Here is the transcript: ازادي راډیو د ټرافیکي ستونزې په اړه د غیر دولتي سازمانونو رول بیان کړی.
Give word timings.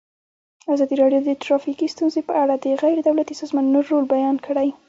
ازادي 0.73 0.95
راډیو 1.01 1.21
د 1.25 1.29
ټرافیکي 1.43 1.87
ستونزې 1.93 2.21
په 2.27 2.33
اړه 2.43 2.55
د 2.57 2.65
غیر 2.81 2.97
دولتي 3.07 3.33
سازمانونو 3.41 3.79
رول 3.91 4.05
بیان 4.13 4.35
کړی. 4.45 4.69